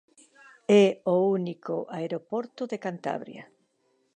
[0.83, 3.43] É o único aeroporto de Cantabria.